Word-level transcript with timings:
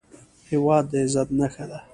هېواد 0.49 0.83
د 0.91 0.93
عزت 1.03 1.29
نښه 1.39 1.65
ده 1.69 1.79